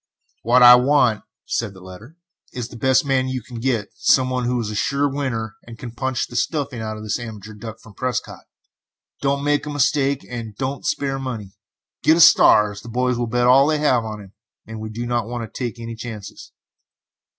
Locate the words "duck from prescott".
7.53-8.45